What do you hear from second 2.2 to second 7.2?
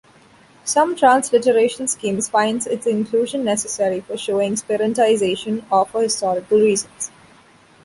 find its inclusion necessary for showing spirantization or for historical reasons.